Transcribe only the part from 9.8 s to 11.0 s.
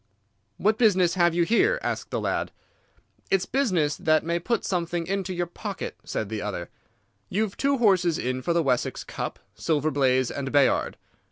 Blaze and Bayard.